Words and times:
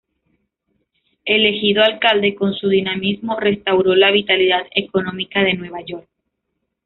Elegido 1.25 1.83
alcalde, 1.83 2.33
con 2.33 2.55
su 2.55 2.69
dinamismo 2.69 3.39
restauró 3.39 3.93
la 3.93 4.09
vitalidad 4.09 4.63
económica 4.73 5.43
de 5.43 5.53
Nueva 5.53 5.81
York. 5.85 6.09